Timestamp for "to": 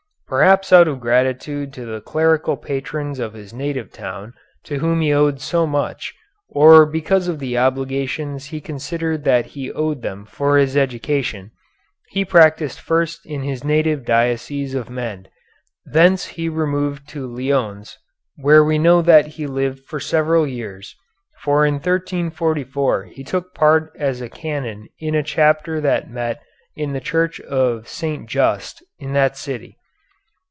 1.73-1.85, 4.63-4.79, 17.09-17.27